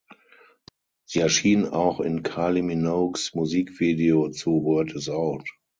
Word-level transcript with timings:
Sie 1.05 1.19
erschien 1.19 1.67
auch 1.67 1.99
in 1.99 2.23
Kylie 2.23 2.63
Minogues 2.63 3.35
Musikvideo 3.35 4.31
zu 4.31 4.63
„Word 4.63 4.93
Is 4.93 5.09
Out“. 5.09 5.47